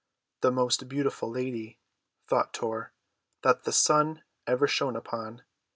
[0.39, 1.77] The most beautiful lady,
[2.25, 2.91] thought Tor,
[3.43, 5.43] that the sun ever shone upon.